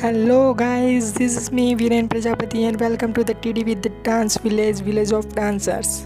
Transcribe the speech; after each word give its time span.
Hello 0.00 0.52
guys, 0.52 1.14
this 1.14 1.38
is 1.38 1.50
me 1.50 1.74
Viren 1.74 2.06
Prajapati 2.06 2.68
and 2.68 2.78
welcome 2.78 3.14
to 3.14 3.24
the 3.24 3.34
TD 3.34 3.64
with 3.64 3.82
the 3.82 3.88
Dance 4.04 4.36
Village 4.36 4.80
Village 4.80 5.10
of 5.10 5.26
Dancers. 5.34 6.04